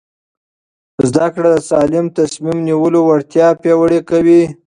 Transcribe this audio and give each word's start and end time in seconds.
زده 1.09 1.25
کړه 1.33 1.49
د 1.53 1.57
سالم 1.69 2.05
تصمیم 2.19 2.57
نیولو 2.67 2.99
وړتیا 3.03 3.47
پیاوړې 3.61 3.99
کوي. 4.09 4.43